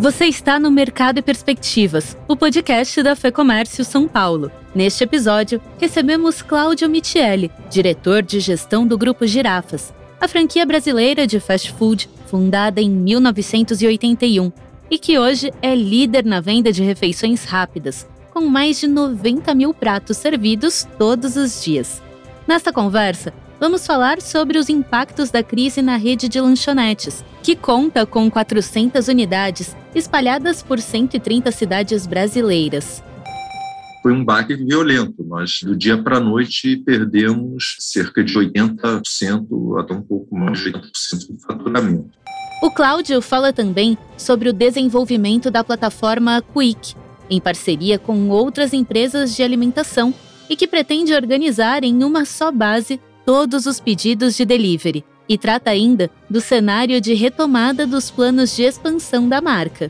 Você 0.00 0.24
está 0.24 0.58
no 0.58 0.70
Mercado 0.70 1.18
e 1.18 1.22
Perspectivas, 1.22 2.16
o 2.26 2.34
podcast 2.34 3.02
da 3.02 3.14
FEComércio 3.14 3.84
São 3.84 4.08
Paulo. 4.08 4.50
Neste 4.74 5.04
episódio, 5.04 5.60
recebemos 5.78 6.40
Cláudio 6.40 6.88
Michele, 6.88 7.50
diretor 7.68 8.22
de 8.22 8.40
gestão 8.40 8.86
do 8.86 8.96
Grupo 8.96 9.26
Girafas, 9.26 9.92
a 10.18 10.26
franquia 10.26 10.64
brasileira 10.64 11.26
de 11.26 11.38
fast 11.38 11.70
food 11.72 12.08
fundada 12.28 12.80
em 12.80 12.88
1981 12.88 14.50
e 14.90 14.98
que 14.98 15.18
hoje 15.18 15.52
é 15.60 15.74
líder 15.74 16.24
na 16.24 16.40
venda 16.40 16.72
de 16.72 16.82
refeições 16.82 17.44
rápidas, 17.44 18.08
com 18.32 18.40
mais 18.40 18.80
de 18.80 18.86
90 18.86 19.54
mil 19.54 19.74
pratos 19.74 20.16
servidos 20.16 20.88
todos 20.96 21.36
os 21.36 21.62
dias. 21.62 22.02
Nesta 22.48 22.72
conversa, 22.72 23.34
vamos 23.60 23.86
falar 23.86 24.22
sobre 24.22 24.58
os 24.58 24.70
impactos 24.70 25.30
da 25.30 25.42
crise 25.42 25.82
na 25.82 25.96
rede 25.96 26.30
de 26.30 26.40
lanchonetes, 26.40 27.22
que 27.42 27.54
conta 27.54 28.06
com 28.06 28.30
400 28.30 29.06
unidades 29.06 29.76
espalhadas 29.94 30.62
por 30.62 30.80
130 30.80 31.52
cidades 31.52 32.06
brasileiras. 32.06 33.04
Foi 34.02 34.14
um 34.14 34.24
baque 34.24 34.56
violento. 34.56 35.22
Nós, 35.24 35.58
do 35.62 35.76
dia 35.76 36.02
para 36.02 36.16
a 36.16 36.20
noite, 36.20 36.78
perdemos 36.78 37.76
cerca 37.78 38.24
de 38.24 38.32
80%, 38.32 39.78
até 39.78 39.92
um 39.92 40.00
pouco 40.00 40.34
mais 40.34 40.58
de 40.58 40.72
80% 40.72 41.28
do 41.28 41.38
faturamento. 41.40 42.08
O 42.62 42.70
Cláudio 42.70 43.20
fala 43.20 43.52
também 43.52 43.98
sobre 44.16 44.48
o 44.48 44.54
desenvolvimento 44.54 45.50
da 45.50 45.62
plataforma 45.62 46.42
Quick, 46.54 46.94
em 47.28 47.38
parceria 47.38 47.98
com 47.98 48.30
outras 48.30 48.72
empresas 48.72 49.36
de 49.36 49.42
alimentação 49.42 50.14
e 50.48 50.56
que 50.56 50.66
pretende 50.66 51.12
organizar 51.12 51.84
em 51.84 52.02
uma 52.02 52.24
só 52.24 52.50
base 52.50 52.98
todos 53.30 53.64
os 53.64 53.78
pedidos 53.78 54.36
de 54.36 54.44
delivery 54.44 55.04
e 55.28 55.38
trata 55.38 55.70
ainda 55.70 56.10
do 56.28 56.40
cenário 56.40 57.00
de 57.00 57.14
retomada 57.14 57.86
dos 57.86 58.10
planos 58.10 58.56
de 58.56 58.64
expansão 58.64 59.28
da 59.28 59.40
marca. 59.40 59.88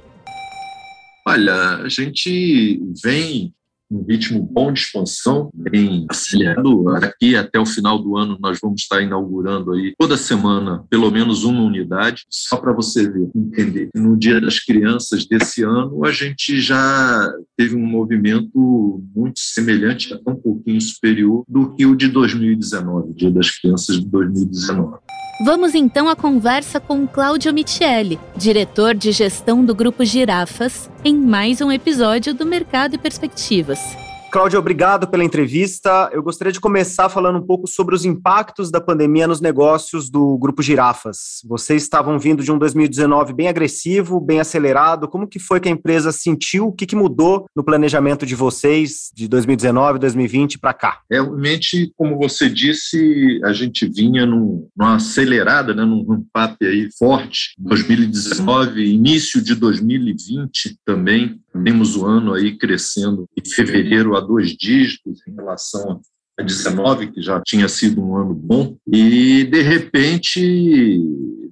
Olha, 1.27 1.77
a 1.77 1.89
gente 1.89 2.79
vem 3.03 3.55
um 3.91 4.05
ritmo 4.05 4.43
bom 4.43 4.73
de 4.73 4.81
expansão, 4.81 5.51
bem 5.53 6.07
acelerado. 6.09 6.89
Aqui 6.91 7.35
até 7.35 7.59
o 7.59 7.67
final 7.67 7.99
do 7.99 8.17
ano 8.17 8.39
nós 8.41 8.59
vamos 8.63 8.83
estar 8.83 9.03
inaugurando 9.03 9.73
aí 9.73 9.95
toda 9.99 10.17
semana 10.17 10.85
pelo 10.89 11.11
menos 11.11 11.45
uma 11.45 11.63
unidade, 11.63 12.25
só 12.31 12.57
para 12.57 12.73
você 12.73 13.09
ver, 13.11 13.31
entender. 13.35 13.89
No 13.95 14.17
Dia 14.17 14.41
das 14.41 14.61
Crianças 14.61 15.27
desse 15.27 15.63
ano 15.63 16.05
a 16.05 16.13
gente 16.13 16.61
já 16.61 17.33
teve 17.57 17.75
um 17.75 17.87
movimento 17.87 19.03
muito 19.15 19.41
semelhante, 19.41 20.15
até 20.15 20.31
um 20.31 20.37
pouquinho 20.37 20.81
superior 20.81 21.45
do 21.49 21.75
que 21.75 21.85
o 21.85 21.97
de 21.97 22.09
2019, 22.09 23.15
Dia 23.15 23.31
das 23.31 23.51
Crianças 23.51 23.99
de 23.99 24.07
2019. 24.07 24.99
Vamos 25.43 25.75
então 25.75 26.07
à 26.07 26.15
conversa 26.15 26.79
com 26.79 27.07
Cláudio 27.07 27.55
Michele, 27.55 28.21
diretor 28.37 28.95
de 28.95 29.11
gestão 29.11 29.65
do 29.65 29.75
Grupo 29.75 30.05
Girafas, 30.05 30.91
em 31.03 31.17
mais 31.17 31.63
um 31.63 31.73
episódio 31.73 32.35
do 32.35 32.45
Mercado 32.45 32.97
e 32.97 32.99
Perspectivas. 32.99 33.81
Cláudia, 34.31 34.61
obrigado 34.61 35.09
pela 35.09 35.25
entrevista. 35.25 36.09
Eu 36.13 36.23
gostaria 36.23 36.53
de 36.53 36.61
começar 36.61 37.09
falando 37.09 37.41
um 37.41 37.45
pouco 37.45 37.67
sobre 37.67 37.97
os 37.97 38.05
impactos 38.05 38.71
da 38.71 38.81
pandemia 38.81 39.27
nos 39.27 39.41
negócios 39.41 40.09
do 40.09 40.39
Grupo 40.39 40.63
Girafas. 40.63 41.41
Vocês 41.45 41.83
estavam 41.83 42.17
vindo 42.17 42.41
de 42.41 42.53
um 42.53 42.57
2019 42.57 43.33
bem 43.33 43.49
agressivo, 43.49 44.21
bem 44.21 44.39
acelerado. 44.39 45.09
Como 45.09 45.27
que 45.27 45.41
foi 45.41 45.59
que 45.59 45.69
a 45.69 45.73
empresa 45.73 46.13
sentiu? 46.13 46.69
O 46.69 46.73
que, 46.73 46.87
que 46.87 46.95
mudou 46.95 47.47
no 47.57 47.65
planejamento 47.65 48.25
de 48.25 48.37
vocês 48.37 49.11
de 49.13 49.27
2019, 49.27 49.99
2020 49.99 50.61
para 50.61 50.75
cá? 50.75 51.01
Realmente, 51.11 51.93
como 51.97 52.17
você 52.17 52.49
disse, 52.49 53.41
a 53.45 53.53
gente 53.53 53.85
vinha 53.89 54.25
num, 54.25 54.69
numa 54.77 54.95
acelerada, 54.95 55.75
né, 55.75 55.85
num 55.85 56.07
ramp 56.37 56.57
aí 56.63 56.89
forte. 56.97 57.53
2019, 57.59 58.81
início 58.81 59.43
de 59.43 59.57
2020 59.57 60.79
também. 60.85 61.41
Temos 61.65 61.97
o 61.97 62.07
ano 62.07 62.35
aí 62.35 62.57
crescendo 62.57 63.29
em 63.37 63.49
fevereiro 63.49 64.17
a 64.17 64.21
dois 64.21 64.57
dígitos 64.57 65.21
em 65.27 65.35
relação 65.35 66.01
a 66.39 66.43
19, 66.43 67.13
que 67.13 67.21
já 67.21 67.41
tinha 67.41 67.69
sido 67.69 68.03
um 68.03 68.17
ano 68.17 68.35
bom, 68.35 68.77
e 68.87 69.45
de 69.45 69.63
repente, 69.63 70.99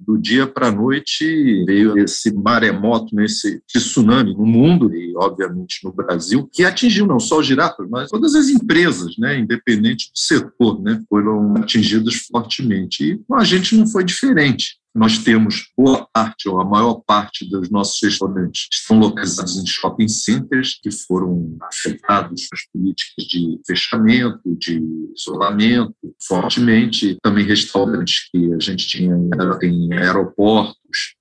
do 0.01 0.17
dia 0.17 0.47
para 0.47 0.67
a 0.67 0.71
noite, 0.71 1.63
veio 1.65 1.97
esse 1.99 2.33
maremoto, 2.33 3.15
né, 3.15 3.25
esse, 3.25 3.61
tsunami 3.67 4.33
no 4.33 4.45
mundo 4.45 4.93
e, 4.93 5.13
obviamente, 5.15 5.83
no 5.83 5.93
Brasil, 5.93 6.49
que 6.51 6.65
atingiu 6.65 7.05
não 7.05 7.19
só 7.19 7.39
os 7.39 7.45
girafas, 7.45 7.87
mas 7.89 8.09
todas 8.09 8.33
as 8.33 8.49
empresas, 8.49 9.15
né, 9.17 9.37
independente 9.37 10.09
do 10.11 10.17
setor, 10.17 10.81
né, 10.81 10.99
foram 11.07 11.55
atingidas 11.57 12.15
fortemente. 12.15 13.03
E 13.03 13.21
a 13.33 13.43
gente 13.43 13.75
não 13.75 13.85
foi 13.85 14.03
diferente. 14.03 14.78
Nós 14.93 15.19
temos 15.19 15.69
boa 15.77 16.07
parte, 16.13 16.49
ou 16.49 16.59
a 16.59 16.65
maior 16.65 17.01
parte 17.05 17.47
dos 17.49 17.69
nossos 17.69 17.99
restaurantes 18.01 18.67
estão 18.71 18.99
localizados 18.99 19.57
em 19.57 19.65
shopping 19.65 20.07
centers 20.07 20.79
que 20.81 20.91
foram 20.91 21.57
afetados 21.61 22.47
pelas 22.47 22.65
políticas 22.73 23.25
de 23.25 23.59
fechamento, 23.65 24.41
de 24.57 24.81
isolamento, 25.15 25.95
fortemente. 26.27 27.17
Também 27.21 27.45
restaurantes 27.45 28.29
que 28.31 28.53
a 28.53 28.59
gente 28.59 28.87
tinha 28.87 29.15
em 29.63 29.93
aeroportos, 29.93 30.79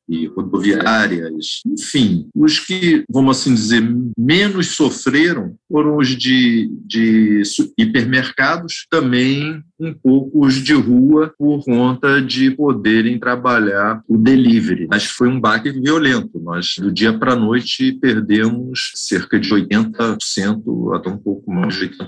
e 0.08 0.26
rodoviárias, 0.26 1.60
enfim, 1.66 2.28
os 2.34 2.58
que, 2.58 3.04
vamos 3.10 3.38
assim 3.38 3.54
dizer, 3.54 3.82
menos 4.16 4.68
sofreram 4.74 5.54
foram 5.68 5.96
os 5.96 6.08
de, 6.08 6.70
de 6.86 7.42
hipermercados, 7.76 8.86
também 8.90 9.62
um 9.78 9.94
pouco 9.94 10.44
os 10.44 10.54
de 10.54 10.74
rua, 10.74 11.32
por 11.38 11.64
conta 11.64 12.20
de 12.20 12.50
poderem 12.50 13.18
trabalhar 13.18 14.02
o 14.08 14.16
delivery. 14.16 14.88
Mas 14.90 15.04
foi 15.04 15.28
um 15.28 15.40
baque 15.40 15.70
violento. 15.70 16.40
Nós, 16.40 16.74
do 16.78 16.90
dia 16.90 17.16
para 17.16 17.34
a 17.34 17.36
noite, 17.36 17.92
perdemos 17.92 18.90
cerca 18.94 19.38
de 19.38 19.48
80%, 19.50 20.96
até 20.96 21.10
um 21.10 21.18
pouco 21.18 21.52
mais 21.52 21.74
de 21.74 21.88
80% 21.88 22.06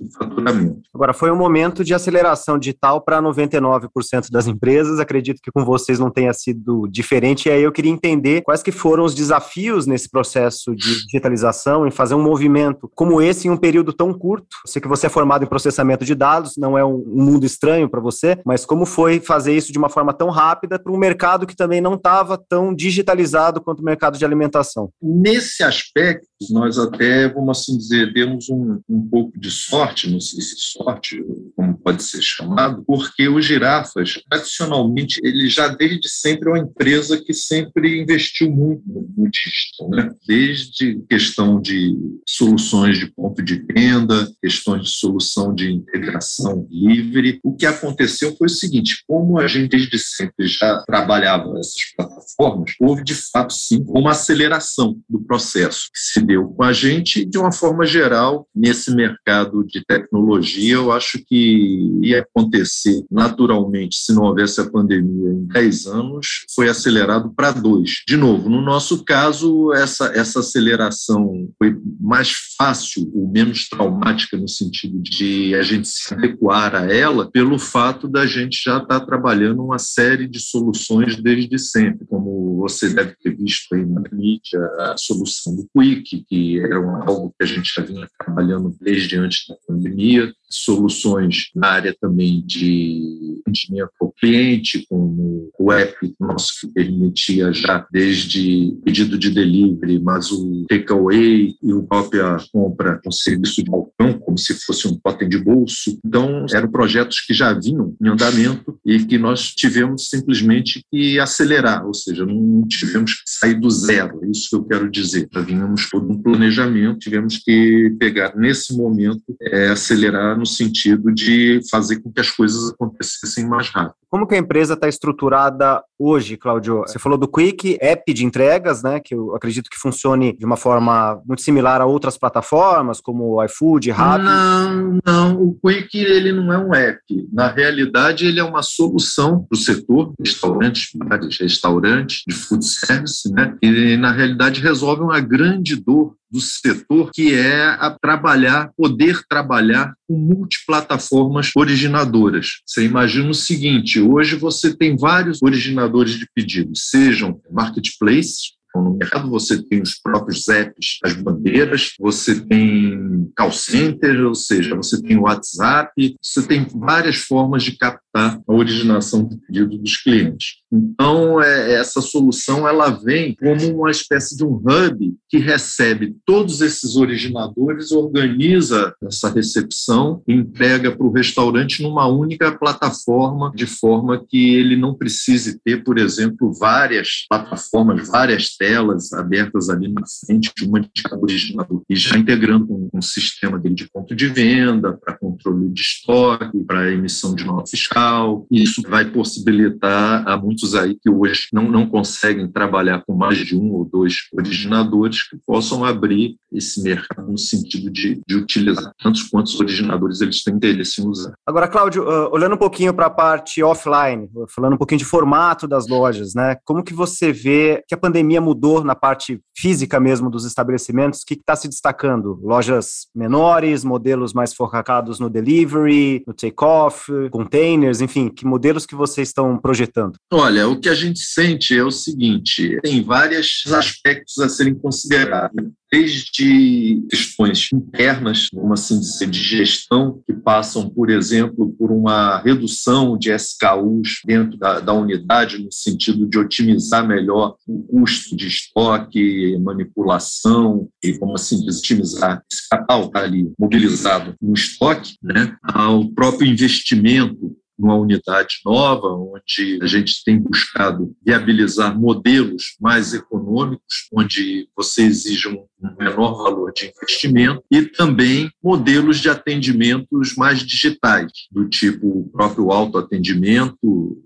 do 0.00 0.12
faturamento. 0.12 0.82
Agora, 0.94 1.14
foi 1.14 1.30
um 1.30 1.36
momento 1.36 1.82
de 1.82 1.94
aceleração 1.94 2.58
digital 2.58 3.00
para 3.00 3.22
99% 3.22 4.30
das 4.30 4.46
empresas. 4.46 5.00
Acredito 5.00 5.40
que 5.42 5.50
com 5.50 5.64
vocês 5.64 5.98
não 5.98 6.10
tenha 6.10 6.32
sido 6.34 6.86
diferente. 6.90 7.48
E 7.48 7.52
aí 7.52 7.62
eu 7.62 7.72
queria 7.72 7.90
entender 7.90 8.42
quais 8.42 8.62
que 8.62 8.72
foram 8.72 9.04
os 9.04 9.14
desafios 9.14 9.86
nesse 9.86 10.10
processo 10.10 10.74
de 10.74 11.06
digitalização, 11.06 11.86
em 11.86 11.90
fazer 11.90 12.14
um 12.14 12.22
movimento 12.22 12.90
como 12.96 13.22
esse 13.22 13.46
em 13.46 13.50
um 13.50 13.56
período 13.56 13.92
tão 13.92 14.12
curto. 14.12 14.48
Eu 14.64 14.70
sei 14.72 14.82
que 14.82 14.88
você 14.88 15.06
é 15.06 15.10
formado 15.10 15.44
em 15.44 15.48
processamento 15.48 16.04
de 16.04 16.14
dados, 16.14 16.54
não 16.56 16.76
é 16.76 16.84
um 16.84 16.96
um 16.96 17.24
mundo 17.24 17.44
estranho 17.44 17.88
para 17.88 18.00
você, 18.00 18.38
mas 18.44 18.64
como 18.64 18.86
foi 18.86 19.20
fazer 19.20 19.56
isso 19.56 19.72
de 19.72 19.78
uma 19.78 19.88
forma 19.88 20.12
tão 20.12 20.30
rápida 20.30 20.78
para 20.78 20.92
um 20.92 20.96
mercado 20.96 21.46
que 21.46 21.56
também 21.56 21.80
não 21.80 21.94
estava 21.94 22.38
tão 22.38 22.74
digitalizado 22.74 23.60
quanto 23.60 23.80
o 23.80 23.84
mercado 23.84 24.18
de 24.18 24.24
alimentação? 24.24 24.90
Nesse 25.02 25.62
aspecto, 25.62 26.26
nós 26.50 26.78
até, 26.78 27.28
vamos 27.28 27.58
assim 27.58 27.76
dizer, 27.76 28.12
demos 28.12 28.48
um, 28.48 28.80
um 28.88 29.08
pouco 29.08 29.38
de 29.38 29.50
sorte, 29.50 30.10
não 30.10 30.20
sei 30.20 30.40
se 30.40 30.56
sorte, 30.58 31.22
como 31.54 31.76
pode 31.78 32.02
ser 32.02 32.22
chamado, 32.22 32.84
porque 32.86 33.28
o 33.28 33.40
Girafas, 33.40 34.14
tradicionalmente, 34.28 35.20
ele 35.22 35.48
já 35.48 35.68
desde 35.68 36.08
sempre 36.08 36.48
é 36.48 36.52
uma 36.52 36.58
empresa 36.58 37.22
que 37.22 37.32
sempre 37.32 38.00
investiu 38.00 38.50
muito 38.50 38.82
no 39.16 39.30
digital, 39.30 39.90
né? 39.90 40.10
desde 40.26 41.00
questão 41.08 41.60
de 41.60 41.96
soluções 42.26 42.85
de 42.94 43.06
ponto 43.06 43.42
de 43.42 43.64
venda, 43.72 44.30
questões 44.42 44.84
de 44.84 44.90
solução 44.90 45.54
de 45.54 45.72
integração 45.72 46.66
livre. 46.70 47.40
O 47.42 47.54
que 47.54 47.66
aconteceu 47.66 48.34
foi 48.36 48.46
o 48.46 48.50
seguinte, 48.50 49.02
como 49.06 49.38
a 49.38 49.46
gente 49.46 49.70
desde 49.70 49.98
sempre 49.98 50.46
já 50.46 50.82
trabalhava 50.86 51.58
essas 51.58 51.94
plataformas, 51.96 52.72
houve 52.80 53.02
de 53.02 53.14
fato 53.14 53.52
sim 53.52 53.84
uma 53.88 54.12
aceleração 54.12 54.98
do 55.08 55.20
processo 55.20 55.88
que 55.92 55.98
se 55.98 56.20
deu 56.20 56.48
com 56.48 56.62
a 56.62 56.72
gente 56.72 57.24
de 57.24 57.38
uma 57.38 57.52
forma 57.52 57.84
geral 57.84 58.46
nesse 58.54 58.94
mercado 58.94 59.64
de 59.64 59.84
tecnologia. 59.84 60.74
Eu 60.74 60.92
acho 60.92 61.18
que 61.26 62.00
ia 62.02 62.20
acontecer 62.20 63.04
naturalmente 63.10 63.96
se 63.96 64.12
não 64.12 64.24
houvesse 64.24 64.60
a 64.60 64.70
pandemia 64.70 65.30
em 65.30 65.46
10 65.46 65.86
anos, 65.86 66.44
foi 66.54 66.68
acelerado 66.68 67.32
para 67.34 67.52
dois. 67.52 68.02
De 68.06 68.16
novo, 68.16 68.48
no 68.48 68.60
nosso 68.60 69.04
caso, 69.04 69.72
essa, 69.72 70.06
essa 70.14 70.40
aceleração 70.40 71.48
foi 71.58 71.76
mais 72.00 72.32
fácil 72.56 72.75
ou 73.14 73.28
menos 73.28 73.68
traumática 73.68 74.36
no 74.36 74.48
sentido 74.48 75.00
de 75.00 75.54
a 75.54 75.62
gente 75.62 75.88
se 75.88 76.12
adequar 76.12 76.74
a 76.74 76.92
ela 76.92 77.30
pelo 77.30 77.58
fato 77.58 78.08
da 78.08 78.26
gente 78.26 78.62
já 78.64 78.78
estar 78.78 79.00
tá 79.00 79.06
trabalhando 79.06 79.64
uma 79.64 79.78
série 79.78 80.26
de 80.26 80.40
soluções 80.40 81.16
desde 81.16 81.58
sempre, 81.58 82.06
como 82.06 82.56
você 82.56 82.92
deve 82.92 83.14
ter 83.16 83.36
visto 83.36 83.74
aí 83.74 83.84
na 83.84 84.02
mídia, 84.12 84.60
a 84.80 84.94
solução 84.98 85.54
do 85.54 85.68
Quick, 85.74 86.24
que 86.28 86.60
era 86.60 86.76
algo 86.76 87.34
que 87.38 87.44
a 87.44 87.46
gente 87.46 87.72
já 87.74 87.82
vinha 87.82 88.08
trabalhando 88.18 88.76
desde 88.80 89.16
antes 89.16 89.46
da 89.48 89.56
pandemia, 89.66 90.32
soluções 90.48 91.50
na 91.54 91.68
área 91.68 91.96
também 92.00 92.42
de 92.46 93.40
atendimento 93.46 93.90
ao 94.00 94.12
cliente, 94.12 94.86
como 94.88 95.50
o 95.58 95.72
app 95.72 95.94
nosso 96.18 96.60
que 96.60 96.68
permitia 96.68 97.52
já 97.52 97.86
desde 97.90 98.76
pedido 98.84 99.18
de 99.18 99.30
delivery, 99.30 100.00
mas 100.00 100.30
o 100.30 100.64
takeaway 100.68 101.54
e 101.62 101.72
o 101.72 101.82
própria 101.82 102.36
compra 102.52 103.00
com 103.02 103.10
serviço 103.10 103.62
de 103.62 103.70
balcão, 103.70 104.18
como 104.18 104.38
se 104.38 104.54
fosse 104.64 104.86
um 104.88 104.96
totem 104.96 105.28
de 105.28 105.38
bolso. 105.38 105.98
Então, 106.04 106.46
eram 106.52 106.70
projetos 106.70 107.20
que 107.20 107.34
já 107.34 107.52
vinham 107.52 107.94
em 108.00 108.08
andamento 108.08 108.78
e 108.84 108.98
que 109.04 109.18
nós 109.18 109.54
tivemos 109.54 110.08
simplesmente 110.08 110.82
que 110.90 111.18
acelerar, 111.18 111.86
ou 111.86 111.94
seja, 111.94 112.24
não 112.24 112.66
tivemos 112.66 113.14
que 113.14 113.22
sair 113.26 113.54
do 113.54 113.70
zero, 113.70 114.20
é 114.24 114.28
isso 114.28 114.48
que 114.50 114.56
eu 114.56 114.64
quero 114.64 114.90
dizer. 114.90 115.28
Já 115.32 115.40
vínhamos 115.40 115.88
todo 115.90 116.10
um 116.10 116.22
planejamento, 116.22 116.98
tivemos 116.98 117.38
que 117.38 117.94
pegar 117.98 118.36
nesse 118.36 118.76
momento, 118.76 119.22
é, 119.40 119.68
acelerar 119.68 120.38
no 120.38 120.45
sentido 120.46 121.12
de 121.12 121.60
fazer 121.70 122.00
com 122.00 122.12
que 122.12 122.20
as 122.20 122.30
coisas 122.30 122.70
acontecessem 122.70 123.46
mais 123.46 123.68
rápido. 123.68 123.96
Como 124.08 124.26
que 124.26 124.34
a 124.34 124.38
empresa 124.38 124.74
está 124.74 124.88
estruturada 124.88 125.82
hoje, 125.98 126.36
Claudio? 126.36 126.82
Você 126.86 126.98
falou 126.98 127.18
do 127.18 127.28
Quick, 127.28 127.76
app 127.80 128.14
de 128.14 128.24
entregas, 128.24 128.82
né? 128.82 129.00
Que 129.00 129.14
eu 129.14 129.34
acredito 129.34 129.68
que 129.68 129.78
funcione 129.78 130.34
de 130.36 130.46
uma 130.46 130.56
forma 130.56 131.20
muito 131.26 131.42
similar 131.42 131.80
a 131.80 131.86
outras 131.86 132.16
plataformas, 132.16 133.00
como 133.00 133.34
o 133.34 133.44
iFood, 133.44 133.90
Rappi. 133.90 134.24
Não, 134.24 134.98
não. 135.04 135.42
O 135.42 135.58
Quick 135.62 135.98
ele 135.98 136.32
não 136.32 136.52
é 136.52 136.58
um 136.58 136.74
app. 136.74 137.00
Na 137.32 137.48
realidade, 137.48 138.26
ele 138.26 138.38
é 138.38 138.44
uma 138.44 138.62
solução 138.62 139.44
para 139.44 139.56
o 139.56 139.60
setor 139.60 140.12
restaurantes, 140.18 140.88
bares, 140.94 141.38
restaurantes, 141.38 142.22
de 142.26 142.34
food 142.34 142.64
service, 142.64 143.30
né? 143.32 143.56
E 143.60 143.96
na 143.96 144.12
realidade 144.12 144.60
resolve 144.60 145.02
uma 145.02 145.20
grande 145.20 145.76
dor 145.76 146.14
do 146.36 146.40
setor, 146.40 147.10
que 147.12 147.34
é 147.34 147.64
a 147.64 147.90
trabalhar, 147.90 148.70
poder 148.76 149.22
trabalhar 149.26 149.94
com 150.06 150.18
multiplataformas 150.18 151.50
originadoras. 151.56 152.60
Você 152.66 152.84
imagina 152.84 153.30
o 153.30 153.34
seguinte: 153.34 153.98
hoje 154.00 154.36
você 154.36 154.76
tem 154.76 154.96
vários 154.96 155.42
originadores 155.42 156.12
de 156.12 156.28
pedidos, 156.34 156.90
sejam 156.90 157.40
marketplaces, 157.50 158.56
então, 158.76 158.84
no 158.84 158.98
mercado 158.98 159.30
você 159.30 159.62
tem 159.62 159.80
os 159.80 159.94
próprios 159.94 160.46
apps, 160.48 160.98
as 161.02 161.14
bandeiras, 161.14 161.94
você 161.98 162.38
tem 162.38 163.30
call 163.34 163.50
center, 163.50 164.26
ou 164.26 164.34
seja, 164.34 164.76
você 164.76 165.00
tem 165.00 165.16
o 165.16 165.22
WhatsApp, 165.22 166.16
você 166.22 166.46
tem 166.46 166.66
várias 166.74 167.16
formas 167.16 167.62
de 167.62 167.78
captar 167.78 168.02
a 168.16 168.52
originação 168.52 169.24
do 169.24 169.38
pedido 169.38 169.78
dos 169.78 169.96
clientes. 169.96 170.56
Então, 170.72 171.40
é, 171.40 171.74
essa 171.74 172.00
solução 172.00 172.66
ela 172.66 172.90
vem 172.90 173.34
como 173.34 173.80
uma 173.80 173.90
espécie 173.90 174.36
de 174.36 174.44
um 174.44 174.54
hub 174.54 175.14
que 175.28 175.38
recebe 175.38 176.16
todos 176.24 176.60
esses 176.60 176.96
originadores, 176.96 177.92
organiza 177.92 178.94
essa 179.02 179.30
recepção 179.30 180.22
entrega 180.26 180.94
para 180.94 181.06
o 181.06 181.12
restaurante 181.12 181.82
numa 181.82 182.06
única 182.06 182.56
plataforma, 182.56 183.52
de 183.54 183.66
forma 183.66 184.24
que 184.26 184.54
ele 184.54 184.76
não 184.76 184.94
precise 184.94 185.58
ter, 185.60 185.84
por 185.84 185.98
exemplo, 185.98 186.52
várias 186.52 187.26
plataformas, 187.28 188.08
várias 188.08 188.56
telas 188.56 189.12
abertas 189.12 189.68
ali 189.68 189.88
na 189.88 190.02
frente 190.26 190.52
de 190.56 190.64
uma 190.66 190.80
de 190.80 191.02
cada 191.02 191.20
originador, 191.20 191.82
e 191.88 191.96
já 191.96 192.16
integrando 192.16 192.72
um, 192.72 192.88
um 192.94 193.02
sistema 193.02 193.58
dele 193.58 193.74
de 193.74 193.88
ponto 193.90 194.14
de 194.14 194.26
venda, 194.28 194.92
para 194.92 195.16
controle 195.16 195.68
de 195.70 195.80
estoque, 195.80 196.58
para 196.64 196.92
emissão 196.92 197.34
de 197.34 197.44
nota 197.44 197.70
fiscal. 197.70 198.05
Isso 198.50 198.82
vai 198.88 199.04
possibilitar 199.04 200.26
a 200.26 200.36
muitos 200.36 200.74
aí 200.74 200.96
que 201.00 201.10
hoje 201.10 201.48
não, 201.52 201.70
não 201.70 201.86
conseguem 201.86 202.48
trabalhar 202.48 203.02
com 203.06 203.14
mais 203.14 203.38
de 203.38 203.56
um 203.56 203.72
ou 203.72 203.84
dois 203.84 204.28
originadores 204.32 205.28
que 205.28 205.36
possam 205.46 205.84
abrir 205.84 206.36
esse 206.52 206.82
mercado 206.82 207.30
no 207.30 207.38
sentido 207.38 207.90
de, 207.90 208.20
de 208.26 208.36
utilizar 208.36 208.92
tantos 209.02 209.24
quantos 209.24 209.58
originadores 209.60 210.20
eles 210.20 210.42
têm 210.42 210.54
interesse 210.54 211.02
em 211.02 211.08
usar. 211.08 211.34
Agora, 211.46 211.68
Cláudio, 211.68 212.04
uh, 212.04 212.30
olhando 212.32 212.54
um 212.54 212.58
pouquinho 212.58 212.94
para 212.94 213.06
a 213.06 213.10
parte 213.10 213.62
offline, 213.62 214.28
falando 214.48 214.74
um 214.74 214.78
pouquinho 214.78 214.98
de 214.98 215.04
formato 215.04 215.66
das 215.66 215.86
lojas, 215.86 216.34
né? 216.34 216.56
Como 216.64 216.82
que 216.82 216.94
você 216.94 217.32
vê 217.32 217.82
que 217.86 217.94
a 217.94 217.98
pandemia 217.98 218.40
mudou 218.40 218.82
na 218.82 218.94
parte 218.94 219.40
física 219.56 220.00
mesmo 220.00 220.30
dos 220.30 220.44
estabelecimentos? 220.44 221.22
O 221.22 221.26
que 221.26 221.34
está 221.34 221.56
se 221.56 221.68
destacando? 221.68 222.38
Lojas 222.42 223.06
menores, 223.14 223.84
modelos 223.84 224.32
mais 224.32 224.54
focados 224.54 225.18
no 225.18 225.28
delivery, 225.28 226.22
no 226.26 226.32
take-off, 226.34 227.10
containers, 227.30 227.95
enfim, 228.00 228.28
que 228.28 228.44
modelos 228.44 228.86
que 228.86 228.94
vocês 228.94 229.28
estão 229.28 229.58
projetando? 229.58 230.16
Olha, 230.32 230.68
o 230.68 230.78
que 230.80 230.88
a 230.88 230.94
gente 230.94 231.20
sente 231.20 231.76
é 231.76 231.84
o 231.84 231.90
seguinte: 231.90 232.78
tem 232.82 233.02
vários 233.02 233.62
aspectos 233.72 234.38
a 234.38 234.48
serem 234.48 234.74
considerados 234.74 235.72
desde 235.90 237.02
questões 237.08 237.68
internas, 237.72 238.48
vamos 238.52 238.80
assim 238.80 239.30
de 239.30 239.42
gestão, 239.42 240.20
que 240.26 240.32
passam, 240.32 240.90
por 240.90 241.10
exemplo, 241.10 241.74
por 241.78 241.90
uma 241.90 242.38
redução 242.40 243.16
de 243.16 243.30
SKUs 243.32 244.20
dentro 244.24 244.58
da, 244.58 244.80
da 244.80 244.92
unidade, 244.92 245.58
no 245.58 245.72
sentido 245.72 246.26
de 246.26 246.38
otimizar 246.38 247.06
melhor 247.06 247.56
o 247.66 247.82
custo 247.84 248.36
de 248.36 248.48
estoque, 248.48 249.56
manipulação, 249.58 250.88
e, 251.02 251.14
como 251.14 251.34
assim 251.34 251.66
otimizar 251.68 252.42
esse 252.50 252.68
capital 252.68 253.08
tá 253.08 253.20
ali 253.20 253.50
mobilizado 253.58 254.34
no 254.40 254.54
estoque, 254.54 255.14
né, 255.22 255.56
ao 255.62 256.08
próprio 256.10 256.46
investimento 256.50 257.56
numa 257.78 257.96
unidade 257.96 258.60
nova, 258.64 259.08
onde 259.08 259.78
a 259.82 259.86
gente 259.86 260.22
tem 260.24 260.38
buscado 260.38 261.14
viabilizar 261.24 261.98
modelos 261.98 262.76
mais 262.80 263.14
econômicos, 263.14 264.08
onde 264.12 264.68
você 264.76 265.02
exige 265.02 265.48
um 265.48 265.66
menor 265.98 266.42
valor 266.42 266.72
de 266.72 266.86
investimento, 266.86 267.62
e 267.70 267.82
também 267.82 268.50
modelos 268.62 269.18
de 269.18 269.28
atendimentos 269.28 270.34
mais 270.36 270.60
digitais, 270.60 271.30
do 271.50 271.68
tipo 271.68 272.06
o 272.06 272.30
próprio 272.30 272.70
autoatendimento, 272.70 273.76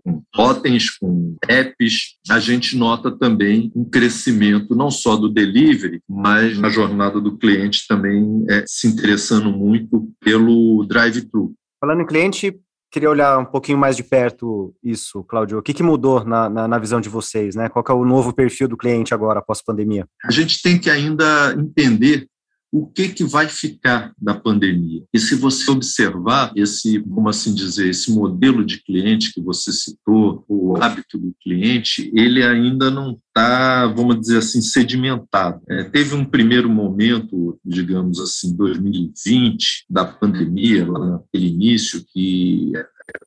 com 0.05 0.23
totens, 0.33 0.91
com 0.91 1.37
apps. 1.49 2.17
A 2.31 2.39
gente 2.39 2.77
nota 2.77 3.11
também 3.11 3.73
um 3.75 3.85
crescimento 3.85 4.75
não 4.75 4.91
só 4.91 5.17
do 5.17 5.29
delivery, 5.29 6.01
mas 6.09 6.59
na 6.59 6.69
jornada 6.69 7.21
do 7.21 7.37
cliente 7.37 7.87
também 7.89 8.45
é, 8.49 8.65
se 8.67 8.87
interessando 8.87 9.51
muito 9.51 10.09
pelo 10.21 10.85
drive-thru. 10.87 11.55
Falando 11.81 12.03
em 12.03 12.07
cliente, 12.07 12.61
queria 12.91 13.09
olhar 13.09 13.39
um 13.39 13.45
pouquinho 13.45 13.79
mais 13.79 13.97
de 13.97 14.03
perto 14.03 14.75
isso, 14.83 15.23
Cláudio. 15.25 15.59
O 15.59 15.63
que, 15.63 15.73
que 15.73 15.83
mudou 15.83 16.25
na, 16.25 16.49
na, 16.51 16.69
na, 16.69 16.79
visão 16.79 17.01
de 17.01 17.09
vocês? 17.09 17.55
Né? 17.55 17.69
Qual 17.69 17.85
é 17.89 17.93
o 17.93 18.05
novo 18.05 18.33
perfil 18.33 18.67
do 18.67 18.77
cliente 18.77 19.15
agora, 19.15 19.39
após 19.39 19.61
a 19.61 19.65
pandemia? 19.65 20.07
A 20.25 20.31
gente 20.31 20.61
tem 20.61 20.79
que 20.79 20.91
ainda 20.91 21.55
entender 21.57 22.27
o 22.73 22.87
que, 22.87 23.09
que 23.09 23.25
vai 23.25 23.49
ficar 23.49 24.13
da 24.21 24.35
pandemia. 24.35 25.03
E 25.13 25.19
se 25.19 25.35
você 25.35 25.71
observar 25.71 26.53
esse, 26.55 27.01
como 27.01 27.29
assim 27.29 27.55
dizer, 27.55 27.89
esse 27.89 28.13
modelo 28.13 28.65
de 28.65 28.83
cliente 28.83 29.33
que 29.33 29.41
você 29.41 29.73
citou, 29.73 30.45
o 30.49 30.77
hábito 30.77 31.19
do 31.19 31.35
cliente, 31.43 32.11
ele 32.15 32.43
ainda 32.45 32.91
não 32.91 33.19
está, 33.27 33.87
vamos 33.87 34.21
dizer 34.21 34.39
assim, 34.39 34.61
sedimentado. 34.61 35.61
É, 35.69 35.85
teve 35.85 36.15
um 36.15 36.25
primeiro 36.25 36.69
momento, 36.69 37.59
digamos 37.65 38.21
assim, 38.21 38.55
2020, 38.55 39.87
da 39.89 40.05
pandemia, 40.05 40.89
lá 40.89 41.07
naquele 41.07 41.49
início, 41.49 42.05
que 42.13 42.73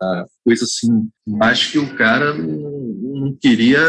era 0.01 0.25
coisa 0.45 0.63
assim, 0.63 1.09
mas 1.25 1.71
que 1.71 1.77
o 1.77 1.95
cara 1.95 2.33
não, 2.33 2.72
não 3.23 3.33
queria, 3.33 3.79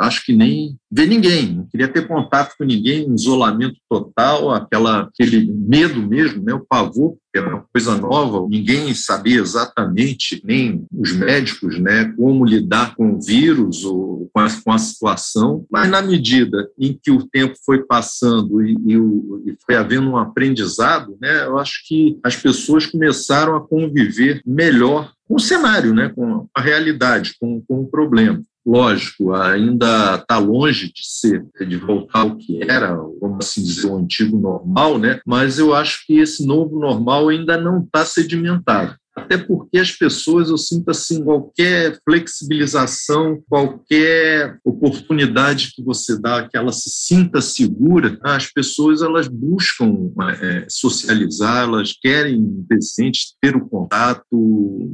acho 0.00 0.24
que 0.24 0.32
nem 0.32 0.76
ver 0.90 1.06
ninguém, 1.06 1.52
não 1.52 1.66
queria 1.66 1.88
ter 1.88 2.06
contato 2.06 2.54
com 2.56 2.64
ninguém, 2.64 3.12
isolamento 3.12 3.76
total, 3.90 4.50
aquela, 4.50 5.02
aquele 5.02 5.52
medo 5.52 6.00
mesmo, 6.00 6.42
né, 6.42 6.54
o 6.54 6.64
pavor, 6.64 7.16
que 7.32 7.38
era 7.38 7.48
uma 7.48 7.64
coisa 7.72 7.96
nova, 7.96 8.46
ninguém 8.48 8.94
sabia 8.94 9.40
exatamente, 9.40 10.40
nem 10.44 10.86
os 10.92 11.12
médicos, 11.12 11.80
né, 11.80 12.12
como 12.16 12.44
lidar 12.44 12.94
com 12.94 13.14
o 13.14 13.20
vírus 13.20 13.84
ou 13.84 14.30
com 14.32 14.40
a, 14.40 14.46
com 14.64 14.72
a 14.72 14.78
situação, 14.78 15.66
mas 15.70 15.90
na 15.90 16.00
medida 16.00 16.68
em 16.78 16.98
que 17.02 17.10
o 17.10 17.26
tempo 17.26 17.54
foi 17.66 17.84
passando 17.84 18.62
e, 18.62 18.76
e, 18.86 18.94
e 18.94 19.56
foi 19.66 19.74
havendo 19.74 20.10
um 20.10 20.16
aprendizado, 20.16 21.16
né, 21.20 21.44
eu 21.44 21.58
acho 21.58 21.82
que 21.88 22.18
as 22.22 22.36
pessoas 22.36 22.86
começaram 22.86 23.56
a 23.56 23.60
conviver 23.60 24.40
melhor 24.46 25.12
com 25.26 25.34
o 25.34 25.40
cenário, 25.40 25.92
né, 25.92 26.08
com 26.08 26.46
a 26.54 26.60
realidade, 26.60 27.34
com, 27.40 27.60
com 27.66 27.80
o 27.80 27.88
problema. 27.88 28.40
Lógico, 28.66 29.34
ainda 29.34 30.14
está 30.14 30.38
longe 30.38 30.90
de 30.92 31.06
ser, 31.06 31.46
de 31.66 31.76
voltar 31.76 32.20
ao 32.20 32.36
que 32.36 32.62
era, 32.62 32.96
vamos 33.20 33.46
assim 33.46 33.62
dizer, 33.62 33.86
o 33.88 33.96
antigo 33.96 34.38
normal, 34.38 34.98
né? 34.98 35.20
mas 35.26 35.58
eu 35.58 35.74
acho 35.74 36.06
que 36.06 36.18
esse 36.18 36.46
novo 36.46 36.78
normal 36.78 37.28
ainda 37.28 37.60
não 37.60 37.82
está 37.82 38.04
sedimentado 38.06 38.96
até 39.24 39.38
porque 39.38 39.78
as 39.78 39.90
pessoas, 39.90 40.50
eu 40.50 40.58
sinto 40.58 40.90
assim, 40.90 41.24
qualquer 41.24 41.98
flexibilização, 42.04 43.42
qualquer 43.48 44.58
oportunidade 44.62 45.72
que 45.74 45.82
você 45.82 46.20
dá, 46.20 46.46
que 46.46 46.56
ela 46.56 46.72
se 46.72 46.90
sinta 46.90 47.40
segura, 47.40 48.18
as 48.22 48.52
pessoas 48.52 49.00
elas 49.00 49.26
buscam 49.26 50.10
é, 50.40 50.66
socializar, 50.68 51.64
elas 51.64 51.94
querem 52.00 52.64
presente, 52.68 53.34
ter 53.40 53.56
o 53.56 53.66
contato. 53.66 54.24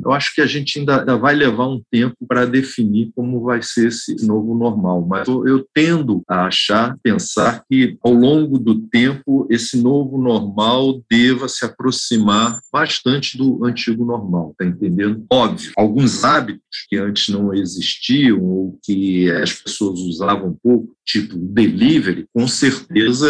Eu 0.04 0.12
acho 0.12 0.34
que 0.34 0.40
a 0.40 0.46
gente 0.46 0.78
ainda, 0.78 1.00
ainda 1.00 1.16
vai 1.16 1.34
levar 1.34 1.68
um 1.68 1.82
tempo 1.90 2.16
para 2.28 2.46
definir 2.46 3.10
como 3.14 3.42
vai 3.42 3.60
ser 3.62 3.88
esse 3.88 4.24
novo 4.24 4.56
normal, 4.56 5.04
mas 5.06 5.26
eu, 5.26 5.46
eu 5.46 5.66
tendo 5.74 6.22
a 6.28 6.46
achar, 6.46 6.96
pensar 7.02 7.64
que 7.68 7.98
ao 8.02 8.12
longo 8.12 8.58
do 8.58 8.80
tempo 8.88 9.46
esse 9.50 9.76
novo 9.76 10.16
normal 10.16 11.02
deva 11.10 11.48
se 11.48 11.64
aproximar 11.64 12.60
bastante 12.72 13.36
do 13.36 13.64
antigo 13.64 14.04
normal, 14.04 14.19
tá 14.58 14.64
entendendo? 14.64 15.24
Óbvio, 15.30 15.72
alguns 15.76 16.24
hábitos 16.24 16.86
que 16.88 16.96
antes 16.96 17.28
não 17.28 17.54
existiam 17.54 18.42
ou 18.42 18.78
que 18.82 19.30
as 19.30 19.52
pessoas 19.52 20.00
usavam 20.00 20.56
pouco, 20.62 20.94
tipo 21.10 21.36
delivery, 21.36 22.26
com 22.32 22.46
certeza 22.46 23.28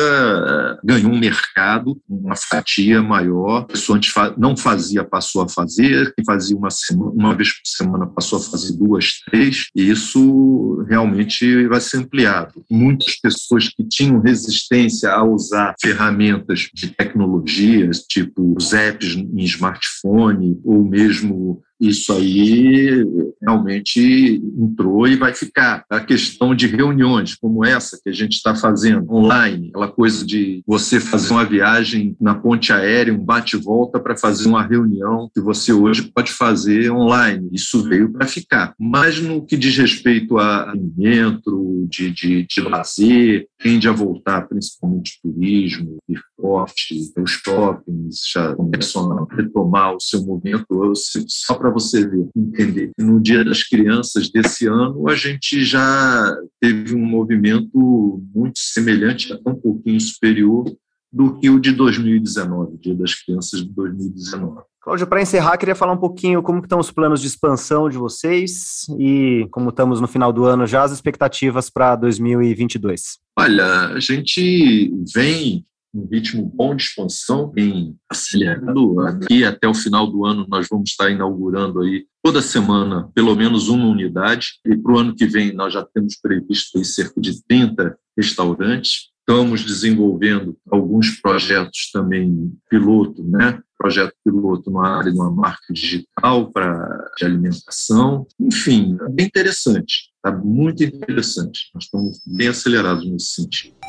ganhou 0.85 1.13
um 1.13 1.19
mercado, 1.19 2.01
uma 2.09 2.37
fatia 2.37 3.03
maior. 3.03 3.63
A 3.63 3.65
pessoa 3.65 3.97
antes 3.97 4.13
não 4.37 4.57
fazia, 4.57 5.05
passou 5.05 5.43
a 5.43 5.49
fazer, 5.49 6.13
quem 6.15 6.25
fazia 6.25 6.57
uma, 6.57 6.71
semana, 6.71 7.11
uma 7.11 7.35
vez 7.35 7.53
por 7.53 7.67
semana 7.67 8.07
passou 8.07 8.39
a 8.39 8.43
fazer 8.43 8.73
duas, 8.77 9.21
três, 9.31 9.67
e 9.75 9.91
isso 9.91 10.85
realmente 10.89 11.67
vai 11.69 11.81
ser 11.81 11.99
ampliado. 11.99 12.63
Muitas 12.71 13.17
pessoas 13.17 13.69
que 13.69 13.85
tinham 13.85 14.21
resistência 14.21 15.11
a 15.11 15.25
usar 15.25 15.75
ferramentas 15.81 16.69
de 16.75 16.89
tecnologias, 16.89 18.01
tipo 18.09 18.55
os 18.57 18.73
apps 18.73 19.15
em 19.17 19.45
smartphone, 19.45 20.61
ou 20.65 20.85
mesmo 20.85 21.63
isso 21.81 22.13
aí 22.13 23.05
realmente 23.41 24.43
entrou 24.59 25.07
e 25.07 25.17
vai 25.17 25.33
ficar. 25.33 25.85
A 25.89 26.01
questão 26.01 26.55
de 26.55 26.67
reuniões 26.67 27.35
como 27.35 27.65
essa 27.65 27.99
que 28.03 28.11
a 28.11 28.13
gente 28.13 28.33
está 28.33 28.55
fazendo 28.55 29.11
online, 29.11 29.69
aquela 29.71 29.89
coisa 29.89 30.25
de 30.25 30.63
você 30.67 31.01
fazer 31.01 31.33
uma 31.33 31.45
viagem 31.45 32.17
na 32.21 32.35
ponte 32.35 32.73
aérea, 32.73 33.15
um 33.15 33.25
bate-volta 33.25 33.99
para 33.99 34.17
fazer 34.17 34.49
uma 34.49 34.63
reunião 34.63 35.31
que 35.35 35.41
você 35.41 35.73
hoje 35.73 36.03
pode 36.15 36.31
fazer 36.33 36.91
online. 36.91 37.49
Isso 37.53 37.83
veio 37.83 38.13
para 38.13 38.27
ficar. 38.27 38.75
Mas 38.79 39.21
no 39.21 39.45
que 39.45 39.57
diz 39.57 39.77
respeito 39.77 40.39
a 40.39 40.71
alimento, 40.71 41.87
de, 41.89 42.11
de, 42.11 42.47
de 42.47 42.61
lazer, 42.61 43.47
tende 43.59 43.89
a 43.89 43.93
voltar 43.93 44.47
principalmente 44.49 45.19
turismo, 45.23 45.99
esporte, 46.09 46.95
os 47.19 47.31
shoppings 47.31 48.21
já 48.33 48.55
começam 48.55 49.13
a 49.13 49.35
retomar 49.35 49.95
o 49.95 50.01
seu 50.01 50.23
movimento. 50.23 50.93
Só 50.95 51.55
para 51.55 51.70
você 51.71 52.07
ver, 52.07 52.29
entender. 52.37 52.91
No 52.99 53.21
Dia 53.21 53.45
das 53.45 53.62
Crianças 53.62 54.31
desse 54.31 54.67
ano, 54.67 55.09
a 55.09 55.15
gente 55.15 55.65
já 55.65 56.37
teve 56.61 56.95
um 56.95 57.05
movimento 57.05 58.23
muito 58.35 58.59
semelhante, 58.59 59.33
até 59.33 59.50
um 59.50 59.55
pouquinho 59.55 60.00
superior 60.00 60.65
do 61.12 61.39
que 61.39 61.50
o 61.50 61.59
de 61.59 61.73
2019, 61.73 62.79
Dia 62.79 62.95
das 62.95 63.15
Crianças 63.15 63.61
de 63.61 63.73
2019. 63.73 64.62
Cláudio, 64.83 65.07
para 65.07 65.21
encerrar, 65.21 65.59
queria 65.59 65.75
falar 65.75 65.93
um 65.93 65.99
pouquinho 65.99 66.43
como 66.43 66.61
estão 66.61 66.79
os 66.79 66.91
planos 66.91 67.21
de 67.21 67.27
expansão 67.27 67.89
de 67.91 67.99
vocês 67.99 68.87
e 68.99 69.47
como 69.50 69.69
estamos 69.69 70.00
no 70.00 70.09
final 70.09 70.33
do 70.33 70.45
ano 70.45 70.67
já, 70.67 70.83
as 70.83 70.93
expectativas 70.93 71.69
para 71.69 71.97
2022. 71.97 73.19
Olha, 73.39 73.89
a 73.89 74.00
gente 74.00 74.91
vem 75.15 75.67
um 75.95 76.07
ritmo 76.07 76.51
bom 76.55 76.75
de 76.75 76.85
expansão, 76.85 77.49
bem 77.49 77.97
acelerado. 78.09 79.01
Aqui 79.01 79.45
até 79.45 79.69
o 79.69 79.75
final 79.75 80.07
do 80.07 80.25
ano 80.25 80.47
nós 80.49 80.67
vamos 80.71 80.91
estar 80.91 81.11
inaugurando 81.11 81.81
aí 81.81 82.07
toda 82.23 82.43
semana 82.43 83.11
pelo 83.15 83.35
menos 83.35 83.69
uma 83.69 83.87
unidade 83.87 84.49
e 84.67 84.77
para 84.77 84.93
o 84.93 84.99
ano 84.99 85.15
que 85.15 85.27
vem 85.27 85.53
nós 85.53 85.73
já 85.73 85.85
temos 85.85 86.17
previsto 86.17 86.79
aí 86.79 86.85
cerca 86.85 87.21
de 87.21 87.43
30 87.45 87.97
restaurantes. 88.17 89.11
Estamos 89.21 89.65
desenvolvendo 89.65 90.57
alguns 90.69 91.21
projetos 91.21 91.91
também 91.93 92.53
piloto, 92.69 93.23
né? 93.23 93.61
Projeto 93.79 94.13
piloto 94.25 94.71
na 94.73 94.99
área 94.99 95.13
de 95.13 95.17
uma 95.17 95.31
marca 95.31 95.73
digital 95.73 96.51
para 96.51 97.13
de 97.17 97.25
alimentação. 97.25 98.27
Enfim, 98.41 98.97
é 99.01 99.09
bem 99.09 99.27
interessante, 99.27 100.11
está 100.17 100.37
muito 100.37 100.83
interessante. 100.83 101.71
Nós 101.73 101.85
estamos 101.85 102.21
bem 102.27 102.49
acelerados 102.49 103.09
nesse 103.09 103.35
sentido. 103.35 103.80